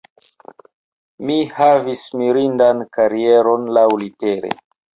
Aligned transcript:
Mi 1.27 1.35
havis 1.59 2.07
mirindan 2.23 2.83
karieron 2.99 3.71
laŭlitere. 3.79 4.55